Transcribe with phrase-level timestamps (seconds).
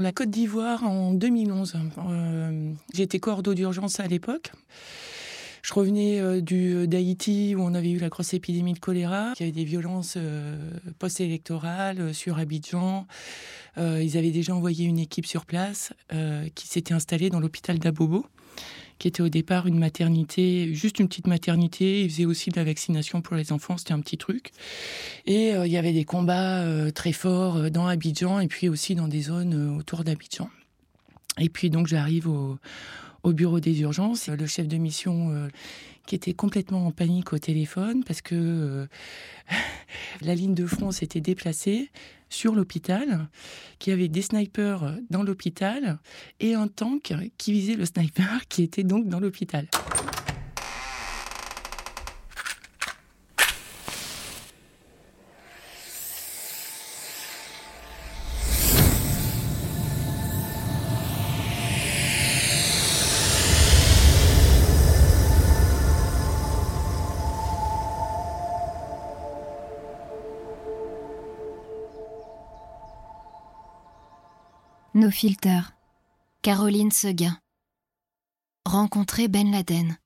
[0.00, 1.74] La Côte d'Ivoire en 2011.
[1.98, 4.50] Euh, J'étais cordeau d'urgence à l'époque.
[5.62, 9.34] Je revenais euh, du d'Haïti où on avait eu la grosse épidémie de choléra.
[9.38, 10.56] Il y avait des violences euh,
[10.98, 13.06] post-électorales euh, sur Abidjan.
[13.76, 17.78] Euh, ils avaient déjà envoyé une équipe sur place euh, qui s'était installée dans l'hôpital
[17.78, 18.24] d'Abobo,
[19.00, 22.02] qui était au départ une maternité, juste une petite maternité.
[22.02, 24.52] Ils faisaient aussi de la vaccination pour les enfants, c'était un petit truc.
[25.26, 28.68] Et euh, il y avait des combats euh, très forts euh, dans Abidjan et puis
[28.68, 30.50] aussi dans des zones autour d'Abidjan.
[31.38, 32.58] Et puis donc j'arrive au,
[33.22, 34.28] au bureau des urgences.
[34.28, 35.48] Le chef de mission euh,
[36.06, 38.86] qui était complètement en panique au téléphone parce que euh,
[40.22, 41.90] la ligne de front s'était déplacée
[42.32, 43.28] sur l'hôpital,
[43.80, 45.98] qui avait des snipers dans l'hôpital
[46.38, 49.66] et un tank qui visait le sniper qui était donc dans l'hôpital.
[75.00, 75.72] Nos filters.
[76.42, 77.38] Caroline Seguin.
[78.66, 79.96] Rencontrer Ben Laden.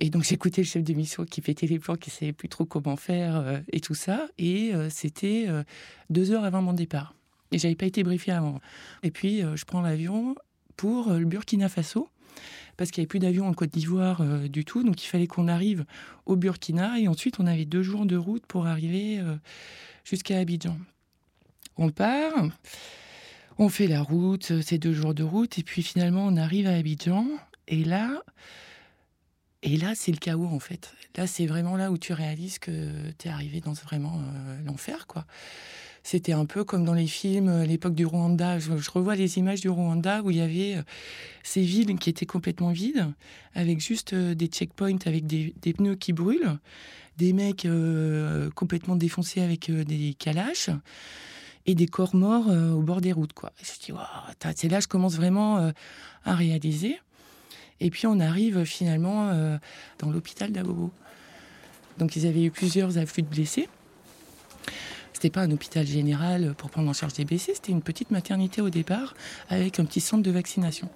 [0.00, 2.64] Et donc j'écoutais le chef de mission qui pétait les plans, qui savait plus trop
[2.64, 4.26] comment faire euh, et tout ça.
[4.38, 5.62] Et euh, c'était euh,
[6.10, 7.14] deux heures avant mon départ.
[7.52, 8.60] Et j'avais pas été briefée avant.
[9.04, 10.34] Et puis je prends l'avion
[10.76, 12.08] pour le Burkina Faso
[12.76, 14.82] parce qu'il n'y avait plus d'avion en Côte d'Ivoire euh, du tout.
[14.82, 15.84] Donc il fallait qu'on arrive
[16.26, 19.36] au Burkina et ensuite on avait deux jours de route pour arriver euh,
[20.04, 20.76] jusqu'à Abidjan.
[21.76, 22.48] On part,
[23.58, 26.66] on fait la route, euh, c'est deux jours de route et puis finalement on arrive
[26.66, 27.26] à Abidjan
[27.68, 28.22] et là,
[29.62, 30.94] et là c'est le chaos en fait.
[31.16, 34.20] Là c'est vraiment là où tu réalises que tu es arrivé dans vraiment
[34.64, 35.26] l'enfer quoi.
[36.02, 38.58] C'était un peu comme dans les films, à l'époque du Rwanda.
[38.58, 40.82] Je, revois les images du Rwanda où il y avait euh,
[41.42, 43.06] ces villes qui étaient complètement vides,
[43.54, 46.58] avec juste euh, des checkpoints, avec des, pneus qui brûlent,
[47.18, 50.70] des mecs euh, complètement défoncés avec euh, des calaches
[51.66, 53.32] et des corps morts euh, au bord des routes.
[53.62, 54.04] Je me dis,
[54.38, 55.70] t'as- c'est là que je commence vraiment euh,
[56.24, 56.98] à réaliser.
[57.80, 59.56] Et puis on arrive finalement euh,
[59.98, 60.90] dans l'hôpital d'Abobo.
[61.98, 63.68] Donc ils avaient eu plusieurs afflux de blessés.
[65.22, 68.60] C'était pas un hôpital général pour prendre en charge des blessés, c'était une petite maternité
[68.60, 69.14] au départ
[69.50, 70.88] avec un petit centre de vaccination.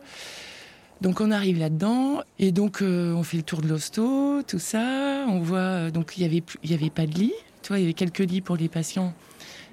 [1.01, 5.27] Donc on arrive là-dedans et donc euh, on fait le tour de l'hosto, tout ça.
[5.29, 7.35] On voit euh, donc il y avait il y avait pas de lit.
[7.63, 9.15] Tu vois, il y avait quelques lits pour les patients,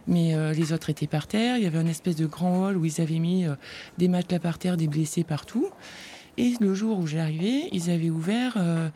[0.05, 1.57] mais euh, les autres étaient par terre.
[1.57, 3.47] Il y avait un espèce de grand hall où ils avaient mis
[3.97, 5.67] des matelas par terre, des blessés partout.
[6.37, 8.89] Et le jour où arrivé, ils avaient ouvert euh,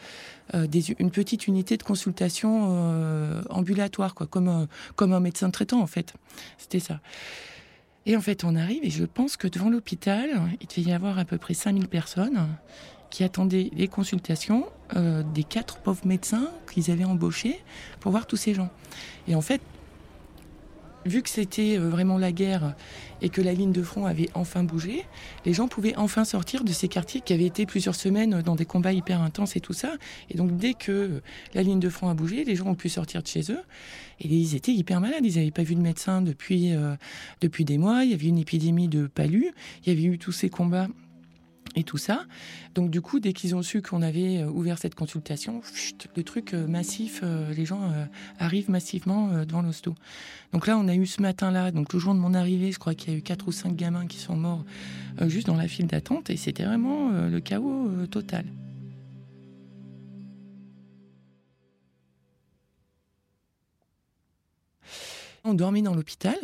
[0.56, 0.68] euh,
[1.00, 5.88] une petite unité de consultation euh, ambulatoire, quoi, comme un, comme un médecin traitant en
[5.88, 6.14] fait.
[6.58, 7.00] C'était ça.
[8.06, 10.30] Et en fait, on arrive et je pense que devant l'hôpital,
[10.62, 12.48] il devait y avoir à peu près 5000 personnes
[13.10, 14.66] qui attendaient les consultations
[14.96, 17.62] des quatre pauvres médecins qu'ils avaient embauchés
[18.00, 18.70] pour voir tous ces gens.
[19.28, 19.62] Et en fait,
[21.08, 22.76] vu que c'était euh, vraiment la guerre
[23.22, 25.06] et que la ligne de front avait enfin bougé,
[25.46, 28.66] les gens pouvaient enfin sortir de ces quartiers qui avaient été plusieurs semaines dans des
[28.66, 29.94] combats hyper intenses et tout ça.
[30.30, 31.22] Et donc dès que
[31.54, 33.62] la ligne de front a bougé, les gens ont pu sortir de chez eux.
[34.20, 35.24] Et ils étaient hyper malades.
[35.24, 36.96] Ils n'avaient pas vu de médecin depuis, euh,
[37.42, 38.04] depuis des mois.
[38.04, 39.52] Il y avait une épidémie de palud.
[39.86, 40.88] Il y avait eu tous ces combats
[41.78, 42.26] et tout ça.
[42.74, 45.62] Donc du coup, dès qu'ils ont su qu'on avait euh, ouvert cette consultation,
[46.16, 47.94] le truc euh, massif, euh, les gens
[48.40, 49.94] arrivent massivement devant l'hosto.
[50.54, 52.96] Donc là, on a eu ce matin-là, donc le jour de mon arrivée, je crois
[52.96, 54.66] qu'il y a eu quatre ou cinq gamins qui sont morts
[55.28, 58.46] juste dans la file d'attente, et c'était vraiment le chaos total.
[65.44, 66.38] On dormit dans l'hôpital.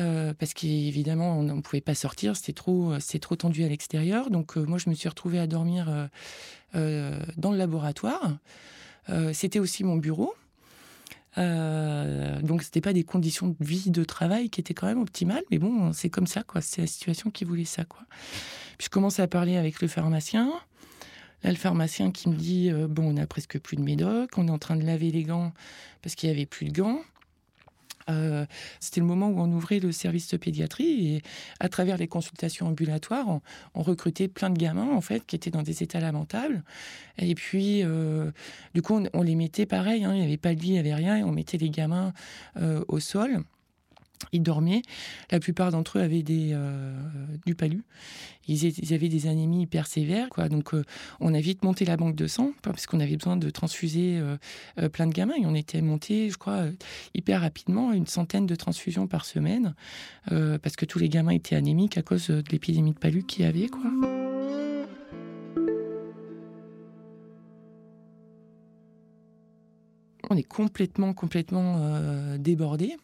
[0.00, 4.30] Euh, parce qu'évidemment, on ne pouvait pas sortir, c'était trop, c'était trop tendu à l'extérieur.
[4.30, 6.06] Donc, euh, moi, je me suis retrouvée à dormir euh,
[6.74, 8.38] euh, dans le laboratoire.
[9.10, 10.34] Euh, c'était aussi mon bureau.
[11.36, 15.42] Euh, donc, c'était pas des conditions de vie, de travail qui étaient quand même optimales,
[15.50, 16.60] mais bon, c'est comme ça, quoi.
[16.60, 18.02] C'est la situation qui voulait ça, quoi.
[18.78, 20.52] Puis, je commence à parler avec le pharmacien.
[21.44, 24.48] Là, le pharmacien qui me dit euh, Bon, on a presque plus de médoc, on
[24.48, 25.52] est en train de laver les gants
[26.02, 27.00] parce qu'il n'y avait plus de gants.
[28.10, 28.46] Euh,
[28.80, 31.22] c'était le moment où on ouvrait le service de pédiatrie et
[31.60, 33.26] à travers les consultations ambulatoires,
[33.74, 36.62] on, recrutait plein de gamins en fait qui étaient dans des états lamentables.
[37.18, 38.30] Et puis, euh,
[38.74, 40.04] du coup, on, on les mettait pareil.
[40.04, 41.70] hein, il n'y avait pas de lit, il n'y avait rien, et on mettait les
[41.70, 42.12] gamins
[42.56, 43.44] euh, au sol.
[44.32, 44.82] Ils dormaient.
[45.30, 46.94] La plupart d'entre eux avaient des, euh,
[47.46, 47.82] du palu.
[48.46, 50.28] Ils, avaient des anémies hyper sévères.
[50.28, 50.48] Quoi.
[50.48, 50.84] Donc, euh,
[51.20, 54.88] on a vite monté la banque de sang parce qu'on avait besoin de transfuser euh,
[54.88, 55.34] plein de gamins.
[55.40, 56.64] Et on était monté, je crois,
[57.14, 59.74] hyper rapidement une centaine de transfusions par semaine
[60.30, 63.48] parce que tous les gamins étaient anémiques à cause de l'épidémie de palu qu'il y
[63.48, 63.68] avait.
[63.68, 63.82] Quoi.
[70.30, 72.96] On est complètement, complètement débordés.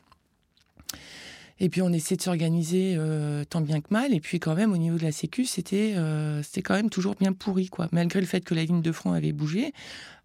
[1.60, 4.14] Et puis on essaie de s'organiser euh, tant bien que mal.
[4.14, 7.14] Et puis quand même au niveau de la Sécu, c'était euh, c'était quand même toujours
[7.14, 7.88] bien pourri quoi.
[7.92, 9.74] Malgré le fait que la ligne de front avait bougé,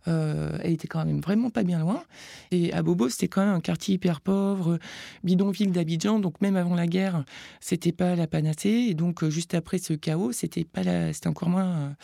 [0.08, 2.04] euh, elle était quand même vraiment pas bien loin.
[2.52, 4.80] Et à Bobo, c'était quand même un quartier hyper pauvre,
[5.26, 6.20] bidonville d'Abidjan.
[6.20, 7.26] Donc même avant la guerre,
[7.60, 8.88] c'était pas la panacée.
[8.90, 11.96] Et donc juste après ce chaos, c'était pas c'était encore moins,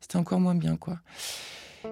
[0.00, 0.98] c'était encore moins bien quoi.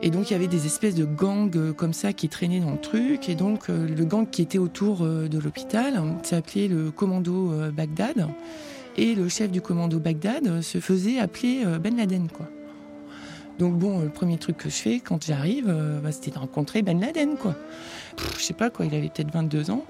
[0.01, 2.73] Et donc il y avait des espèces de gangs euh, comme ça qui traînaient dans
[2.73, 3.29] le truc.
[3.29, 8.29] Et donc euh, le gang qui était autour euh, de l'hôpital s'appelait le commando Bagdad.
[8.97, 12.47] Et le chef du commando Bagdad se faisait appeler Ben Laden, quoi.
[13.59, 17.01] Donc bon, le premier truc que je fais quand j'arrive, bah, c'était de rencontrer Ben
[17.01, 17.55] Laden, quoi.
[18.37, 19.85] je sais pas quoi, il avait peut-être 22 ans.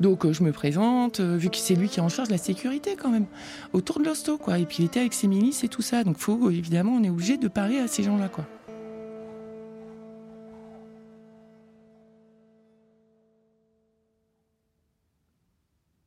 [0.00, 2.32] Donc euh, je me présente, euh, vu que c'est lui qui est en charge de
[2.32, 3.26] la sécurité quand même,
[3.72, 4.58] autour de l'hosto quoi.
[4.58, 7.10] Et puis il était avec ses milices et tout ça, donc faut évidemment on est
[7.10, 8.44] obligé de parler à ces gens-là quoi.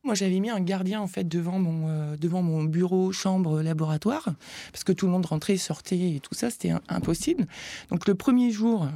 [0.10, 4.26] Moi, j'avais mis un gardien en fait devant mon euh, devant mon bureau, chambre, laboratoire,
[4.72, 7.46] parce que tout le monde rentrait, sortait et tout ça, c'était impossible.
[7.92, 8.88] Donc le premier jour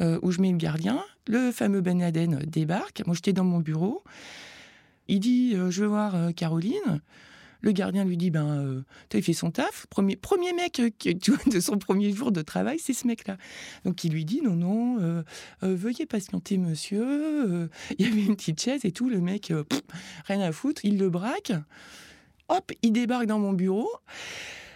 [0.00, 3.02] où je mets le gardien, le fameux Ben Laden débarque.
[3.06, 4.02] Moi, j'étais dans mon bureau.
[5.08, 7.00] Il dit euh, Je veux voir euh, Caroline.
[7.64, 9.86] Le gardien lui dit Ben, euh, tu as fait son taf.
[9.86, 13.38] Premier, premier mec de son premier jour de travail, c'est ce mec-là.
[13.84, 15.24] Donc, il lui dit Non, non,
[15.62, 17.70] veuillez patienter, monsieur.
[17.98, 19.08] Il y avait une petite chaise et tout.
[19.08, 19.52] Le mec,
[20.26, 20.84] rien à foutre.
[20.84, 21.52] Il le braque.
[22.48, 23.90] Hop, il débarque dans mon bureau.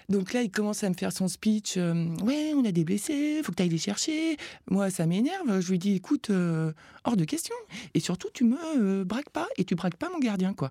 [0.09, 1.77] Donc là, il commence à me faire son speech.
[1.77, 4.39] Euh, ouais, on a des blessés, faut que tu ailles les chercher.
[4.71, 5.61] Moi, ça m'énerve.
[5.61, 6.73] Je lui dis, écoute, euh,
[7.05, 7.55] hors de question.
[7.93, 10.71] Et surtout, tu me euh, braques pas et tu braques pas mon gardien, quoi.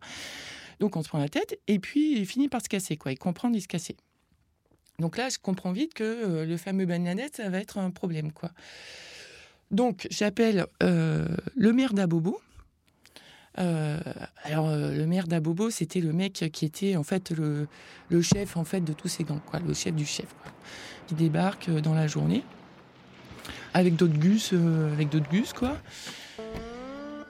[0.79, 3.12] Donc on se prend la tête et puis il finit par se casser, quoi.
[3.12, 3.95] Il comprend il se casser.
[5.00, 8.51] Donc là, je comprends vite que le fameux Bangladesh, ça va être un problème, quoi.
[9.69, 12.39] Donc j'appelle le maire d'Abobo,
[13.59, 13.97] euh,
[14.44, 17.68] alors euh, le maire d'Abobo, c'était le mec qui était en fait le,
[18.21, 20.51] chef en fait de tous ces gangs, le chef du chef, quoi,
[21.07, 22.44] qui débarque euh, dans la journée
[23.73, 24.53] avec d'autres gus,
[24.94, 25.77] avec d'autres gus quoi.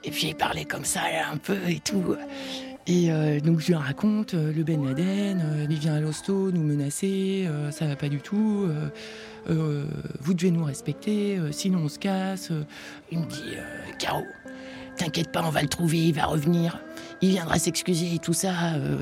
[0.04, 2.16] Et puis il parlait comme ça un peu et tout.
[2.90, 3.10] Et
[3.42, 7.96] donc je lui raconte le Ben Laden, il vient à l'hosto nous menacer, ça va
[7.96, 8.66] pas du tout.
[9.46, 12.50] vous devez nous respecter, sinon on se casse.
[13.12, 13.54] Il me dit
[13.98, 14.24] Caro,
[14.98, 16.80] T'inquiète pas, on va le trouver, il va revenir.
[17.22, 18.74] Il viendra s'excuser et tout ça.
[18.74, 18.98] Euh.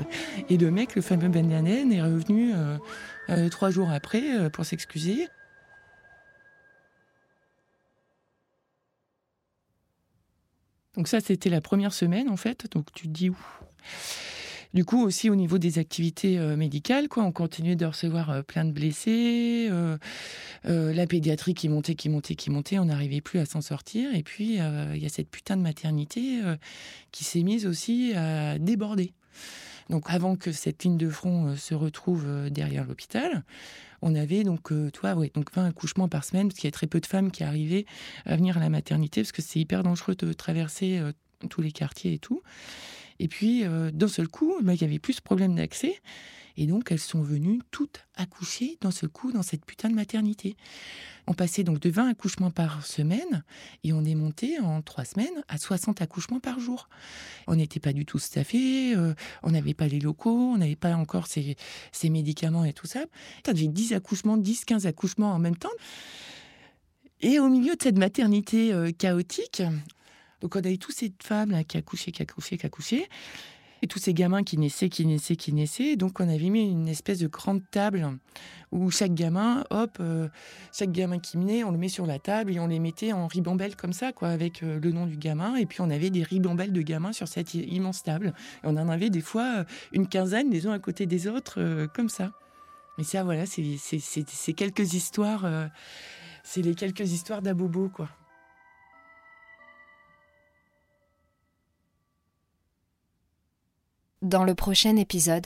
[0.47, 2.77] Et le mec, le fameux Ben Laden, est revenu euh,
[3.29, 5.27] euh, trois jours après pour s'excuser.
[10.95, 12.71] Donc ça, c'était la première semaine en fait.
[12.71, 13.37] Donc tu te dis où
[14.73, 18.41] du coup, aussi au niveau des activités euh, médicales, quoi, on continuait de recevoir euh,
[18.41, 19.97] plein de blessés, euh,
[20.65, 24.13] la pédiatrie qui montait, qui montait, qui montait, on n'arrivait plus à s'en sortir.
[24.13, 26.41] Et puis, il y a cette putain de maternité
[27.11, 29.13] qui s'est mise aussi à déborder.
[29.89, 33.45] Donc, avant que cette ligne de front se retrouve derrière l'hôpital,
[34.01, 36.99] on avait donc, toi, donc 20 accouchements par semaine, parce qu'il y a très peu
[36.99, 37.85] de femmes qui arrivaient
[38.25, 41.01] à venir à la maternité, parce que c'est hyper dangereux de traverser
[41.49, 42.41] tous les quartiers et tout.
[43.19, 45.99] Et puis, euh, d'un seul coup, bah, il y avait plus de problème d'accès.
[46.57, 50.57] Et donc, elles sont venues toutes accoucher d'un seul coup dans cette putain de maternité.
[51.27, 53.43] On passait donc de 20 accouchements par semaine
[53.83, 56.89] et on est monté en trois semaines à 60 accouchements par jour.
[57.45, 60.95] On n'était pas du tout staffé, euh, on n'avait pas les locaux, on n'avait pas
[60.95, 61.55] encore ces,
[62.09, 63.05] médicaments et tout ça.
[63.45, 65.69] Avais 10 accouchements, 10, 15 accouchements en même temps.
[67.19, 69.61] Et au milieu de cette maternité euh, chaotique,
[70.41, 73.09] donc on avait tous ces femmes là qui accouchaient, qui accouchaient, qui accouchaient,
[73.81, 75.95] et tous ces gamins qui naissaient, qui naissaient, qui naissaient.
[75.95, 78.17] Donc on avait mis une espèce de grande table
[78.71, 80.27] où chaque gamin, hop, euh,
[80.73, 83.27] chaque gamin qui naît, on le met sur la table et on les mettait en
[83.27, 85.55] ribambelle comme ça, quoi, avec euh, le nom du gamin.
[85.55, 88.33] Et puis on avait des ribambelles de gamins sur cette immense table.
[88.63, 91.87] Et on en avait des fois euh, une quinzaine, les uns à côté des autres,
[91.93, 92.31] comme ça.
[92.97, 95.47] Mais ça, voilà, c'est quelques histoires,
[96.43, 98.09] c'est les quelques histoires d'Abobo, quoi.
[104.27, 105.45] Dans le prochain épisode.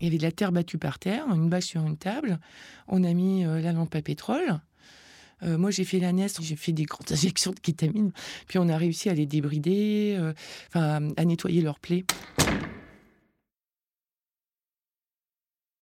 [0.00, 2.40] Il y avait de la terre battue par terre, une bâche sur une table.
[2.88, 4.58] On a mis euh, la lampe à pétrole.
[5.42, 8.10] moi, j'ai fait la NES, j'ai fait des grandes injections de kétamine,
[8.48, 10.18] puis on a réussi à les débrider,
[10.68, 12.04] enfin, à nettoyer leurs plaies.